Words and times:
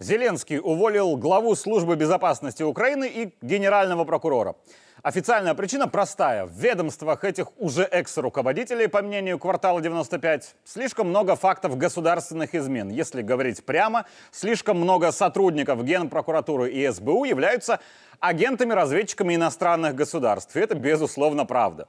Зеленский 0.00 0.60
уволил 0.60 1.16
главу 1.16 1.56
службы 1.56 1.96
безопасности 1.96 2.62
Украины 2.62 3.08
и 3.08 3.34
генерального 3.42 4.04
прокурора. 4.04 4.54
Официальная 5.02 5.54
причина 5.54 5.88
простая. 5.88 6.46
В 6.46 6.52
ведомствах 6.52 7.24
этих 7.24 7.48
уже 7.58 7.82
экс-руководителей, 7.82 8.86
по 8.86 9.02
мнению 9.02 9.40
квартала 9.40 9.80
95, 9.80 10.54
слишком 10.64 11.08
много 11.08 11.34
фактов 11.34 11.76
государственных 11.76 12.54
измен. 12.54 12.90
Если 12.90 13.22
говорить 13.22 13.64
прямо, 13.64 14.06
слишком 14.30 14.76
много 14.78 15.10
сотрудников 15.10 15.82
Генпрокуратуры 15.82 16.70
и 16.70 16.88
СБУ 16.88 17.24
являются 17.24 17.80
агентами-разведчиками 18.20 19.34
иностранных 19.34 19.96
государств. 19.96 20.54
И 20.56 20.60
это, 20.60 20.76
безусловно, 20.76 21.44
правда. 21.44 21.88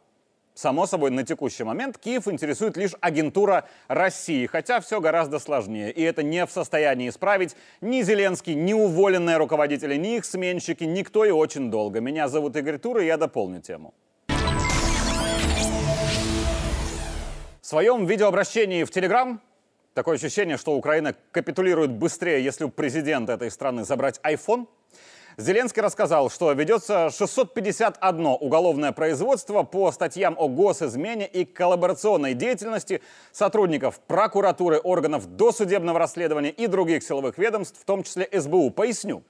Само 0.60 0.88
собой, 0.88 1.10
на 1.10 1.23
текущий 1.23 1.64
момент 1.64 1.98
Киев 1.98 2.28
интересует 2.28 2.75
лишь 2.75 2.92
агентура 3.00 3.64
России, 3.88 4.46
хотя 4.46 4.82
все 4.82 5.00
гораздо 5.00 5.39
сложнее. 5.39 5.89
И 5.89 6.02
это 6.02 6.21
не 6.21 6.46
в 6.46 6.52
состоянии 6.52 7.07
исправить 7.07 7.56
ни 7.79 8.02
Зеленский, 8.02 8.56
ни 8.56 8.74
уволенные 8.74 9.38
руководители, 9.38 9.96
ни 9.96 10.18
их 10.18 10.25
сменщики, 10.25 10.83
никто 10.83 11.24
и 11.24 11.32
очень 11.32 11.71
долго. 11.71 12.02
Меня 12.02 12.28
зовут 12.28 12.57
Игорь 12.57 12.78
Тур, 12.78 12.97
и 12.97 13.06
я 13.06 13.16
дополню 13.16 13.61
тему. 13.61 13.93
В 17.61 17.66
своем 17.66 18.05
видеообращении 18.05 18.83
в 18.83 18.91
Телеграм 18.91 19.39
такое 19.94 20.18
ощущение, 20.18 20.57
что 20.57 20.75
Украина 20.75 21.16
капитулирует 21.32 21.91
быстрее, 21.91 22.44
если 22.44 22.66
у 22.66 22.69
президента 22.69 23.32
этой 23.32 23.50
страны 23.50 23.86
забрать 23.86 24.19
iPhone– 24.25 24.68
Зеленский 25.39 25.82
рассказал, 25.82 26.29
что 26.29 26.52
ведется 26.52 27.10
651 27.10 28.25
уголовное 28.42 28.92
производство 28.92 29.64
по 29.64 29.89
статьям 29.93 30.36
о 30.38 30.50
госизмене 30.50 31.25
и 31.28 31.46
коллаборационной 31.46 32.34
деятельности 32.34 33.02
сотрудников 33.31 34.02
прокуратуры, 34.02 34.80
органов 34.80 35.38
досудебного 35.38 35.97
расследования 35.97 36.50
и 36.50 36.67
других 36.67 37.03
силовых 37.03 37.38
ведомств, 37.38 37.80
в 37.80 37.86
том 37.86 38.03
числе 38.03 38.28
СБУ. 38.33 38.72
Поясню. 38.72 39.23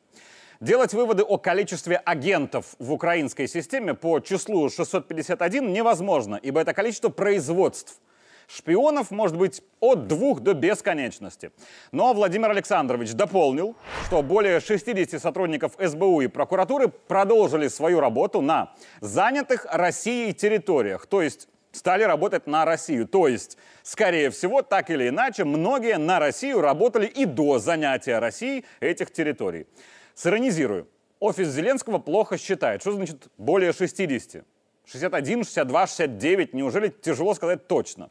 Делать 0.60 0.96
выводы 0.96 1.22
о 1.22 1.38
количестве 1.38 1.98
агентов 1.98 2.76
в 2.80 2.92
украинской 2.92 3.48
системе 3.48 3.94
по 3.94 4.20
числу 4.20 4.68
651 4.68 5.72
невозможно, 5.72 6.40
ибо 6.42 6.60
это 6.60 6.74
количество 6.74 7.10
производств– 7.10 7.98
Шпионов 8.50 9.12
может 9.12 9.38
быть 9.38 9.62
от 9.80 10.08
двух 10.08 10.40
до 10.40 10.56
бесконечности. 10.56 11.52
Но 11.92 12.14
Владимир 12.14 12.50
Александрович 12.50 13.14
дополнил, 13.14 13.76
что 14.08 14.24
более 14.24 14.60
60 14.60 15.22
сотрудников 15.22 15.74
СБУ 15.78 16.22
и 16.22 16.28
прокуратуры 16.28 16.88
продолжили 16.88 17.68
свою 17.68 18.00
работу 18.00 18.42
на 18.42 18.74
занятых 19.02 19.68
Россией 19.70 20.34
территориях, 20.34 21.06
то 21.06 21.22
есть 21.22 21.48
стали 21.72 22.02
работать 22.02 22.48
на 22.48 22.66
Россию. 22.66 23.08
То 23.08 23.28
есть, 23.28 23.56
скорее 23.84 24.32
всего, 24.32 24.64
так 24.64 24.90
или 24.90 25.10
иначе, 25.10 25.44
многие 25.44 26.00
на 26.00 26.18
Россию 26.18 26.62
работали 26.62 27.06
и 27.06 27.26
до 27.26 27.60
занятия 27.60 28.18
России 28.18 28.66
этих 28.80 29.12
территорий. 29.12 29.68
Сиронизирую. 30.16 30.88
Офис 31.20 31.50
Зеленского 31.50 32.00
плохо 32.00 32.40
считает. 32.40 32.82
Что 32.82 32.94
значит 32.94 33.28
более 33.38 33.74
60? 33.74 34.44
61, 34.86 35.44
62, 35.44 35.88
69? 35.88 36.54
Неужели 36.56 36.88
тяжело 36.88 37.36
сказать 37.36 37.68
точно? 37.68 38.10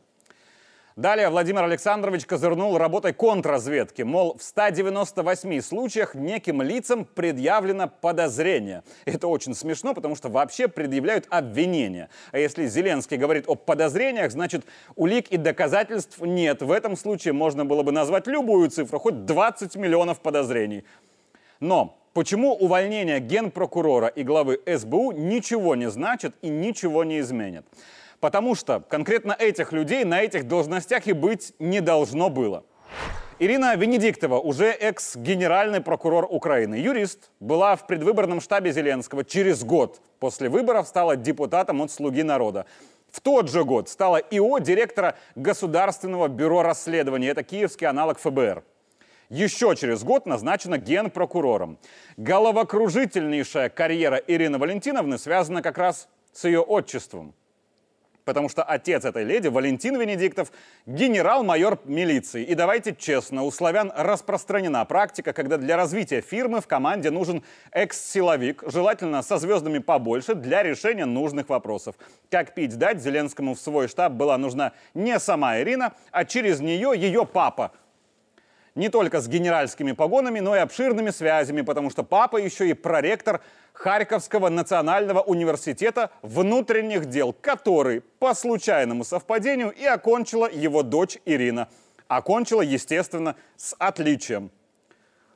Далее 0.98 1.28
Владимир 1.28 1.62
Александрович 1.62 2.26
козырнул 2.26 2.76
работой 2.76 3.12
контрразведки. 3.12 4.02
Мол, 4.02 4.36
в 4.36 4.42
198 4.42 5.60
случаях 5.60 6.16
неким 6.16 6.60
лицам 6.60 7.04
предъявлено 7.04 7.86
подозрение. 7.86 8.82
Это 9.04 9.28
очень 9.28 9.54
смешно, 9.54 9.94
потому 9.94 10.16
что 10.16 10.28
вообще 10.28 10.66
предъявляют 10.66 11.28
обвинения. 11.30 12.08
А 12.32 12.40
если 12.40 12.66
Зеленский 12.66 13.16
говорит 13.16 13.44
о 13.46 13.54
подозрениях, 13.54 14.32
значит 14.32 14.64
улик 14.96 15.28
и 15.28 15.36
доказательств 15.36 16.18
нет. 16.20 16.62
В 16.62 16.72
этом 16.72 16.96
случае 16.96 17.32
можно 17.32 17.64
было 17.64 17.84
бы 17.84 17.92
назвать 17.92 18.26
любую 18.26 18.68
цифру, 18.68 18.98
хоть 18.98 19.24
20 19.24 19.76
миллионов 19.76 20.18
подозрений. 20.18 20.82
Но 21.60 21.94
Почему 22.14 22.52
увольнение 22.54 23.20
генпрокурора 23.20 24.08
и 24.08 24.24
главы 24.24 24.60
СБУ 24.66 25.12
ничего 25.12 25.76
не 25.76 25.88
значит 25.88 26.34
и 26.42 26.48
ничего 26.48 27.04
не 27.04 27.20
изменит? 27.20 27.64
Потому 28.20 28.54
что 28.54 28.80
конкретно 28.80 29.32
этих 29.38 29.72
людей 29.72 30.04
на 30.04 30.20
этих 30.20 30.48
должностях 30.48 31.06
и 31.06 31.12
быть 31.12 31.54
не 31.58 31.80
должно 31.80 32.30
было. 32.30 32.64
Ирина 33.40 33.76
Венедиктова, 33.76 34.40
уже 34.40 34.66
экс-генеральный 34.66 35.80
прокурор 35.80 36.26
Украины, 36.28 36.74
юрист, 36.74 37.30
была 37.38 37.76
в 37.76 37.86
предвыборном 37.86 38.40
штабе 38.40 38.72
Зеленского. 38.72 39.24
Через 39.24 39.62
год 39.62 40.00
после 40.18 40.48
выборов 40.48 40.88
стала 40.88 41.14
депутатом 41.14 41.80
от 41.80 41.92
«Слуги 41.92 42.24
народа». 42.24 42.66
В 43.12 43.20
тот 43.20 43.48
же 43.48 43.64
год 43.64 43.88
стала 43.88 44.16
ИО 44.16 44.58
директора 44.58 45.16
Государственного 45.36 46.26
бюро 46.26 46.62
расследований. 46.62 47.28
Это 47.28 47.44
киевский 47.44 47.86
аналог 47.86 48.18
ФБР. 48.18 48.64
Еще 49.30 49.76
через 49.76 50.02
год 50.02 50.26
назначена 50.26 50.76
генпрокурором. 50.76 51.78
Головокружительнейшая 52.16 53.68
карьера 53.68 54.16
Ирины 54.16 54.58
Валентиновны 54.58 55.16
связана 55.16 55.62
как 55.62 55.78
раз 55.78 56.08
с 56.32 56.44
ее 56.44 56.60
отчеством 56.60 57.34
потому 58.28 58.50
что 58.50 58.62
отец 58.62 59.06
этой 59.06 59.24
леди, 59.24 59.48
Валентин 59.48 59.98
Венедиктов, 59.98 60.52
генерал-майор 60.84 61.78
милиции. 61.86 62.44
И 62.44 62.54
давайте 62.54 62.94
честно, 62.94 63.42
у 63.42 63.50
славян 63.50 63.90
распространена 63.96 64.84
практика, 64.84 65.32
когда 65.32 65.56
для 65.56 65.78
развития 65.78 66.20
фирмы 66.20 66.60
в 66.60 66.66
команде 66.66 67.10
нужен 67.10 67.42
экс-силовик, 67.72 68.64
желательно 68.66 69.22
со 69.22 69.38
звездами 69.38 69.78
побольше, 69.78 70.34
для 70.34 70.62
решения 70.62 71.06
нужных 71.06 71.48
вопросов. 71.48 71.94
Как 72.30 72.52
пить 72.52 72.76
дать 72.76 73.00
Зеленскому 73.00 73.54
в 73.54 73.60
свой 73.60 73.88
штаб 73.88 74.12
была 74.12 74.36
нужна 74.36 74.72
не 74.92 75.18
сама 75.18 75.58
Ирина, 75.60 75.94
а 76.10 76.26
через 76.26 76.60
нее 76.60 76.92
ее 76.94 77.24
папа, 77.24 77.72
не 78.78 78.88
только 78.88 79.20
с 79.20 79.26
генеральскими 79.26 79.90
погонами, 79.92 80.38
но 80.38 80.54
и 80.54 80.60
обширными 80.60 81.10
связями, 81.10 81.62
потому 81.62 81.90
что 81.90 82.04
папа 82.04 82.36
еще 82.36 82.68
и 82.68 82.74
проректор 82.74 83.40
Харьковского 83.72 84.48
национального 84.48 85.20
университета 85.20 86.10
внутренних 86.22 87.06
дел, 87.06 87.32
который 87.32 88.00
по 88.00 88.34
случайному 88.34 89.04
совпадению 89.04 89.70
и 89.70 89.84
окончила 89.84 90.48
его 90.48 90.84
дочь 90.84 91.18
Ирина. 91.24 91.68
Окончила, 92.06 92.62
естественно, 92.62 93.34
с 93.56 93.74
отличием. 93.78 94.50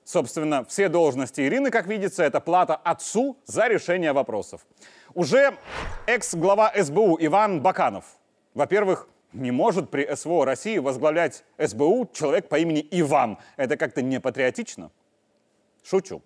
Собственно, 0.04 0.64
все 0.64 0.88
должности 0.88 1.40
Ирины, 1.40 1.70
как 1.70 1.86
видится, 1.86 2.22
это 2.22 2.40
плата 2.40 2.76
отцу 2.76 3.36
за 3.44 3.66
решение 3.66 4.12
вопросов. 4.12 4.64
Уже 5.14 5.54
экс-глава 6.06 6.72
СБУ 6.76 7.18
Иван 7.20 7.60
Баканов, 7.60 8.04
во-первых, 8.54 9.08
не 9.32 9.50
может 9.50 9.90
при 9.90 10.14
СВО 10.14 10.44
России 10.44 10.78
возглавлять 10.78 11.44
СБУ 11.58 12.10
человек 12.12 12.48
по 12.48 12.58
имени 12.58 12.86
Иван. 12.90 13.38
Это 13.56 13.76
как-то 13.76 14.02
не 14.02 14.20
патриотично. 14.20 14.90
Шучу. 15.82 16.22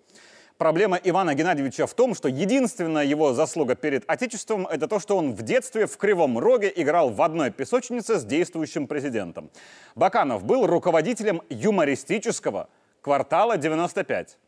Проблема 0.57 0.99
Ивана 1.03 1.35
Геннадьевича 1.35 1.85
в 1.85 1.93
том, 1.93 2.15
что 2.15 2.27
единственная 2.27 3.05
его 3.05 3.33
заслуга 3.33 3.75
перед 3.75 4.03
Отечеством– 4.09 4.65
это 4.71 4.87
то, 4.87 4.99
что 4.99 5.15
он 5.15 5.33
в 5.33 5.43
детстве 5.43 5.85
в 5.85 5.97
Кривом 5.97 6.39
Роге 6.39 6.73
играл 6.75 7.11
в 7.11 7.21
одной 7.21 7.51
песочнице 7.51 8.17
с 8.17 8.25
действующим 8.25 8.87
президентом. 8.87 9.51
Баканов 9.95 10.43
был 10.43 10.65
руководителем 10.65 11.43
юмористического 11.49 12.69
квартала 13.01 13.57
95. 13.57 14.39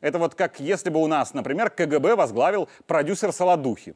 Это 0.00 0.18
вот 0.18 0.34
как 0.34 0.60
если 0.60 0.88
бы 0.88 1.02
у 1.02 1.06
нас, 1.06 1.34
например, 1.34 1.68
КГБ 1.68 2.16
возглавил 2.16 2.70
продюсер 2.86 3.30
Солодухи. 3.30 3.94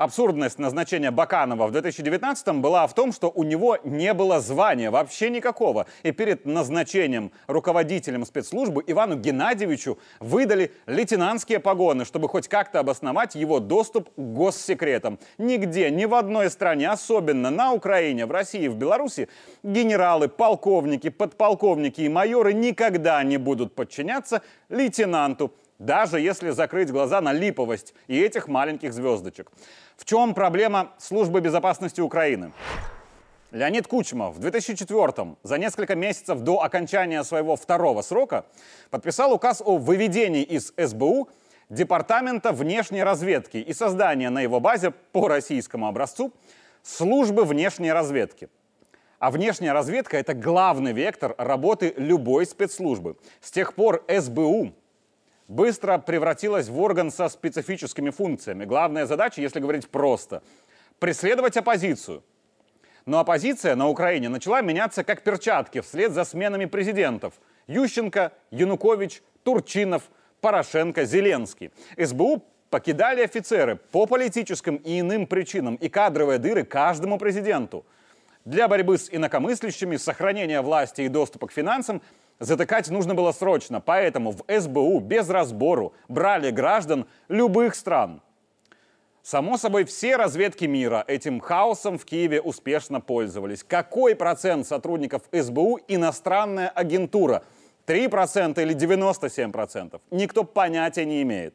Абсурдность 0.00 0.58
назначения 0.58 1.10
Баканова 1.10 1.66
в 1.66 1.72
2019 1.72 2.54
была 2.54 2.86
в 2.86 2.94
том, 2.94 3.12
что 3.12 3.30
у 3.34 3.42
него 3.42 3.76
не 3.84 4.14
было 4.14 4.40
звания 4.40 4.90
вообще 4.90 5.28
никакого. 5.28 5.84
И 6.02 6.10
перед 6.10 6.46
назначением 6.46 7.32
руководителем 7.46 8.24
спецслужбы 8.24 8.82
Ивану 8.86 9.16
Геннадьевичу 9.16 9.98
выдали 10.18 10.72
лейтенантские 10.86 11.58
погоны, 11.58 12.06
чтобы 12.06 12.30
хоть 12.30 12.48
как-то 12.48 12.78
обосновать 12.78 13.34
его 13.34 13.60
доступ 13.60 14.08
к 14.08 14.18
госсекретам. 14.18 15.18
Нигде, 15.36 15.90
ни 15.90 16.06
в 16.06 16.14
одной 16.14 16.48
стране, 16.48 16.88
особенно 16.88 17.50
на 17.50 17.74
Украине, 17.74 18.24
в 18.24 18.30
России, 18.30 18.68
в 18.68 18.76
Беларуси, 18.76 19.28
генералы, 19.62 20.28
полковники, 20.28 21.10
подполковники 21.10 22.00
и 22.00 22.08
майоры 22.08 22.54
никогда 22.54 23.22
не 23.22 23.36
будут 23.36 23.74
подчиняться 23.74 24.40
лейтенанту 24.70 25.52
даже 25.80 26.20
если 26.20 26.50
закрыть 26.50 26.92
глаза 26.92 27.20
на 27.20 27.32
липовость 27.32 27.94
и 28.06 28.20
этих 28.20 28.46
маленьких 28.46 28.92
звездочек. 28.92 29.50
В 29.96 30.04
чем 30.04 30.34
проблема 30.34 30.92
службы 30.98 31.40
безопасности 31.40 32.00
Украины? 32.00 32.52
Леонид 33.50 33.88
Кучмов 33.88 34.36
в 34.36 34.38
2004 34.38 35.36
за 35.42 35.58
несколько 35.58 35.96
месяцев 35.96 36.40
до 36.40 36.62
окончания 36.62 37.24
своего 37.24 37.56
второго 37.56 38.02
срока, 38.02 38.44
подписал 38.90 39.32
указ 39.32 39.60
о 39.64 39.78
выведении 39.78 40.44
из 40.44 40.72
СБУ 40.76 41.28
Департамента 41.70 42.52
внешней 42.52 43.02
разведки 43.02 43.56
и 43.56 43.72
создания 43.72 44.28
на 44.28 44.40
его 44.40 44.60
базе 44.60 44.90
по 44.90 45.28
российскому 45.28 45.86
образцу 45.86 46.32
службы 46.82 47.44
внешней 47.44 47.92
разведки. 47.92 48.48
А 49.20 49.30
внешняя 49.30 49.72
разведка– 49.72 50.16
это 50.18 50.34
главный 50.34 50.92
вектор 50.92 51.34
работы 51.38 51.94
любой 51.96 52.46
спецслужбы. 52.46 53.16
С 53.40 53.50
тех 53.50 53.74
пор 53.74 54.04
СБУ 54.08 54.72
быстро 55.50 55.98
превратилась 55.98 56.68
в 56.68 56.80
орган 56.80 57.10
со 57.10 57.28
специфическими 57.28 58.10
функциями. 58.10 58.64
Главная 58.64 59.06
задача, 59.06 59.42
если 59.42 59.58
говорить 59.58 59.88
просто, 59.90 60.42
преследовать 61.00 61.56
оппозицию. 61.56 62.22
Но 63.04 63.18
оппозиция 63.18 63.74
на 63.74 63.88
Украине 63.88 64.28
начала 64.28 64.62
меняться 64.62 65.02
как 65.02 65.22
перчатки 65.22 65.80
вслед 65.80 66.12
за 66.12 66.24
сменами 66.24 66.66
президентов. 66.66 67.34
Ющенко, 67.66 68.32
Янукович, 68.50 69.22
Турчинов, 69.42 70.04
Порошенко, 70.40 71.04
Зеленский. 71.04 71.72
СБУ 71.98 72.44
покидали 72.70 73.22
офицеры 73.22 73.76
по 73.90 74.06
политическим 74.06 74.76
и 74.76 75.00
иным 75.00 75.26
причинам 75.26 75.74
и 75.74 75.88
кадровые 75.88 76.38
дыры 76.38 76.64
каждому 76.64 77.18
президенту. 77.18 77.84
Для 78.44 78.68
борьбы 78.68 78.98
с 78.98 79.08
инакомыслящими, 79.10 79.96
сохранения 79.96 80.60
власти 80.60 81.02
и 81.02 81.08
доступа 81.08 81.48
к 81.48 81.52
финансам 81.52 82.00
затыкать 82.40 82.90
нужно 82.90 83.14
было 83.14 83.30
срочно, 83.30 83.80
поэтому 83.80 84.32
в 84.32 84.42
СБУ 84.48 84.98
без 84.98 85.28
разбору 85.30 85.92
брали 86.08 86.50
граждан 86.50 87.06
любых 87.28 87.76
стран. 87.76 88.22
Само 89.22 89.58
собой, 89.58 89.84
все 89.84 90.16
разведки 90.16 90.64
мира 90.64 91.04
этим 91.06 91.40
хаосом 91.40 91.98
в 91.98 92.04
Киеве 92.06 92.40
успешно 92.40 93.00
пользовались. 93.00 93.62
Какой 93.62 94.16
процент 94.16 94.66
сотрудников 94.66 95.22
СБУ 95.30 95.78
иностранная 95.88 96.70
агентура? 96.70 97.44
3% 97.86 98.62
или 98.62 98.74
97%? 98.74 100.00
Никто 100.10 100.44
понятия 100.44 101.04
не 101.04 101.22
имеет. 101.22 101.54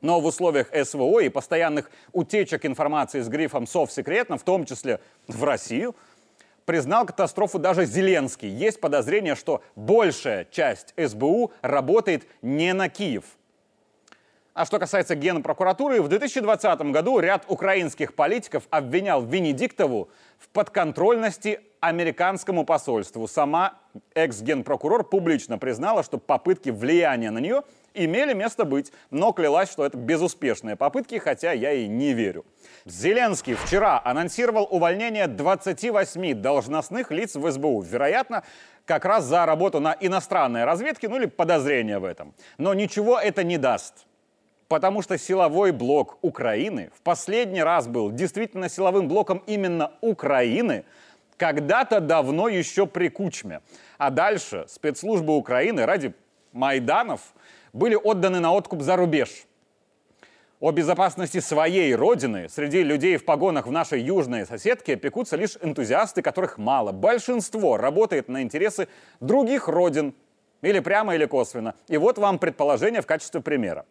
Но 0.00 0.20
в 0.20 0.24
условиях 0.24 0.68
СВО 0.72 1.20
и 1.20 1.28
постоянных 1.28 1.90
утечек 2.12 2.64
информации 2.64 3.20
с 3.20 3.28
грифом 3.28 3.66
«совсекретно», 3.66 4.38
в 4.38 4.44
том 4.44 4.64
числе 4.64 5.00
в 5.26 5.44
Россию, 5.44 5.94
признал 6.70 7.04
катастрофу 7.04 7.58
даже 7.58 7.84
Зеленский. 7.84 8.48
Есть 8.48 8.80
подозрение, 8.80 9.34
что 9.34 9.60
большая 9.74 10.46
часть 10.52 10.94
СБУ 10.96 11.50
работает 11.62 12.28
не 12.42 12.72
на 12.74 12.88
Киев. 12.88 13.24
А 14.54 14.64
что 14.64 14.78
касается 14.78 15.16
Генпрокуратуры, 15.16 16.00
в 16.00 16.06
2020 16.06 16.80
году 16.92 17.18
ряд 17.18 17.44
украинских 17.48 18.14
политиков 18.14 18.68
обвинял 18.70 19.24
Венедиктову 19.24 20.10
в 20.38 20.48
подконтрольности 20.50 21.58
американскому 21.80 22.64
посольству. 22.64 23.26
Сама 23.26 23.74
экс-генпрокурор 24.14 25.02
публично 25.02 25.58
признала, 25.58 26.04
что 26.04 26.18
попытки 26.18 26.70
влияния 26.70 27.32
на 27.32 27.40
нее– 27.40 27.64
имели 27.94 28.32
место 28.34 28.64
быть, 28.64 28.92
но 29.10 29.32
клялась, 29.32 29.70
что 29.70 29.84
это 29.84 29.96
безуспешные 29.96 30.76
попытки, 30.76 31.18
хотя 31.18 31.52
я 31.52 31.72
и 31.72 31.86
не 31.86 32.12
верю. 32.12 32.44
Зеленский 32.84 33.54
вчера 33.54 34.00
анонсировал 34.04 34.66
увольнение 34.70 35.26
28 35.26 36.34
должностных 36.34 37.10
лиц 37.10 37.36
в 37.36 37.50
СБУ. 37.50 37.82
Вероятно, 37.82 38.42
как 38.86 39.04
раз 39.04 39.24
за 39.24 39.46
работу 39.46 39.80
на 39.80 39.96
иностранной 40.00 40.64
разведке, 40.64 41.08
ну 41.08 41.16
или 41.16 41.26
подозрение 41.26 41.98
в 41.98 42.04
этом. 42.04 42.34
Но 42.58 42.74
ничего 42.74 43.18
это 43.18 43.44
не 43.44 43.58
даст. 43.58 44.06
Потому 44.68 45.02
что 45.02 45.18
силовой 45.18 45.72
блок 45.72 46.18
Украины 46.22 46.90
в 46.94 47.02
последний 47.02 47.62
раз 47.62 47.88
был 47.88 48.12
действительно 48.12 48.68
силовым 48.68 49.08
блоком 49.08 49.42
именно 49.46 49.92
Украины, 50.00 50.84
когда-то 51.36 52.00
давно 52.00 52.48
еще 52.48 52.86
при 52.86 53.08
Кучме. 53.08 53.62
А 53.98 54.10
дальше 54.10 54.66
спецслужбы 54.68 55.36
Украины 55.36 55.86
ради 55.86 56.14
Майданов 56.52 57.20
были 57.72 57.94
отданы 57.94 58.40
на 58.40 58.52
откуп 58.52 58.82
за 58.82 58.96
рубеж. 58.96 59.46
О 60.60 60.72
безопасности 60.72 61.40
своей 61.40 61.94
родины 61.94 62.48
среди 62.48 62.82
людей 62.82 63.16
в 63.16 63.24
погонах 63.24 63.66
в 63.66 63.72
нашей 63.72 64.02
южной 64.02 64.44
соседке 64.44 64.96
пекутся 64.96 65.36
лишь 65.36 65.56
энтузиасты, 65.62 66.20
которых 66.20 66.58
мало. 66.58 66.92
Большинство 66.92 67.78
работает 67.78 68.28
на 68.28 68.42
интересы 68.42 68.88
других 69.20 69.68
родин, 69.68 70.14
или 70.62 70.80
прямо, 70.80 71.14
или 71.14 71.24
косвенно. 71.24 71.74
И 71.88 71.96
вот 71.96 72.18
вам 72.18 72.38
предположение 72.38 73.00
в 73.00 73.06
качестве 73.06 73.40
примера. 73.40 73.86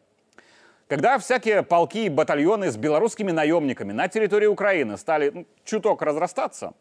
Когда 0.87 1.19
всякие 1.19 1.61
полки 1.61 2.05
и 2.05 2.09
батальоны 2.09 2.71
с 2.71 2.77
белорусскими 2.77 3.31
наемниками 3.31 3.91
на 3.91 4.07
территории 4.07 4.47
Украины 4.47 4.97
стали 4.97 5.29
ну, 5.29 5.45
чуток 5.63 6.01
разрастаться, 6.01 6.73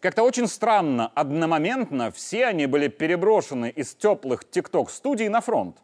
как-то 0.00 0.22
очень 0.22 0.46
странно, 0.46 1.10
одномоментно 1.14 2.10
все 2.10 2.46
они 2.46 2.66
были 2.66 2.88
переброшены 2.88 3.70
из 3.70 3.94
теплых 3.94 4.48
тикток-студий 4.48 5.28
на 5.28 5.40
фронт. 5.40 5.76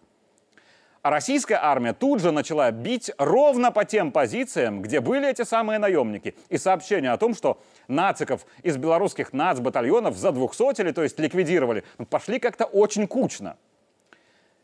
Российская 1.04 1.56
армия 1.56 1.92
тут 1.92 2.20
же 2.20 2.32
начала 2.32 2.70
бить 2.70 3.10
ровно 3.18 3.70
по 3.70 3.84
тем 3.84 4.10
позициям, 4.10 4.80
где 4.80 5.00
были 5.00 5.28
эти 5.28 5.42
самые 5.42 5.78
наемники. 5.78 6.34
И 6.48 6.56
сообщение 6.56 7.12
о 7.12 7.18
том, 7.18 7.34
что 7.34 7.60
нациков 7.88 8.46
из 8.62 8.78
белорусских 8.78 9.34
нацбатальонов 9.34 10.16
задвухсотили, 10.16 10.92
то 10.92 11.02
есть 11.02 11.20
ликвидировали, 11.20 11.84
ну, 11.98 12.06
пошли 12.06 12.38
как-то 12.38 12.64
очень 12.64 13.06
кучно. 13.06 13.58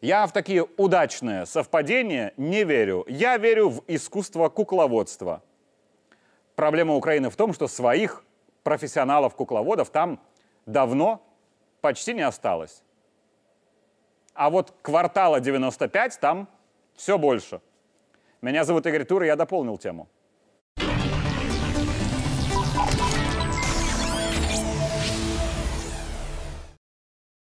Я 0.00 0.26
в 0.26 0.32
такие 0.32 0.66
удачные 0.78 1.44
совпадения 1.44 2.32
не 2.38 2.64
верю. 2.64 3.04
Я 3.06 3.36
верю 3.36 3.68
в 3.68 3.84
искусство 3.86 4.48
кукловодства. 4.48 5.42
Проблема 6.56 6.94
Украины 6.94 7.28
в 7.28 7.36
том, 7.36 7.52
что 7.52 7.68
своих 7.68 8.24
профессионалов-кукловодов 8.62 9.90
там 9.90 10.18
давно 10.64 11.22
почти 11.82 12.14
не 12.14 12.22
осталось. 12.22 12.82
А 14.40 14.48
вот 14.48 14.72
квартала 14.80 15.38
95 15.38 16.18
там 16.18 16.48
все 16.94 17.18
больше. 17.18 17.60
Меня 18.40 18.64
зовут 18.64 18.86
Игорь 18.86 19.04
Тур, 19.04 19.22
и 19.24 19.26
я 19.26 19.36
дополнил 19.36 19.76
тему. 19.76 20.08